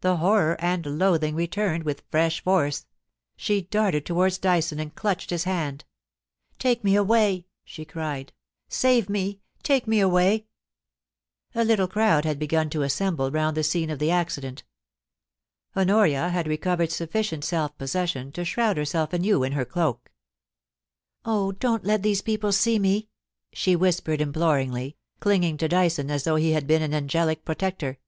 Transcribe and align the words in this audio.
The 0.00 0.16
horror 0.16 0.56
and 0.60 0.98
loathing 0.98 1.34
returned 1.34 1.82
with 1.82 2.02
fresh 2.10 2.42
force. 2.42 2.86
She 3.36 3.60
darted 3.60 4.06
towards 4.06 4.38
Dyson 4.38 4.80
and 4.80 4.94
clutched 4.94 5.28
his 5.28 5.44
hand. 5.44 5.84
* 6.20 6.58
Take 6.58 6.82
me 6.82 6.96
away!' 6.96 7.48
she 7.64 7.84
cried 7.84 8.32
* 8.54 8.60
Save 8.70 9.10
me! 9.10 9.42
Take 9.62 9.86
me 9.86 10.00
away!' 10.00 10.46
A 11.54 11.66
little 11.66 11.86
crowd 11.86 12.24
had 12.24 12.38
begun 12.38 12.70
to 12.70 12.80
assemble 12.82 13.30
round 13.30 13.54
the 13.58 13.62
scene 13.62 13.90
of 13.90 13.98
the 13.98 14.10
accident 14.10 14.62
Honoria 15.76 16.30
had 16.30 16.48
recovered 16.48 16.90
sufficient 16.90 17.44
self 17.44 17.76
possession 17.76 18.32
to 18.32 18.46
shroud 18.46 18.78
herself 18.78 19.12
anew 19.12 19.42
in 19.42 19.52
her 19.52 19.66
cloak, 19.66 20.10
* 20.68 21.24
Oh, 21.26 21.52
don't 21.52 21.84
let 21.84 22.02
these 22.02 22.22
people 22.22 22.52
see 22.52 22.78
me 22.78 23.02
T 23.02 23.08
she 23.52 23.76
whispered 23.76 24.22
im 24.22 24.32
ploringly, 24.32 24.96
clinging 25.20 25.58
to 25.58 25.68
Dyson 25.68 26.10
as 26.10 26.24
though 26.24 26.36
he 26.36 26.52
had 26.52 26.66
been 26.66 26.80
an 26.80 26.94
angelic 26.94 27.44
protector. 27.44 27.98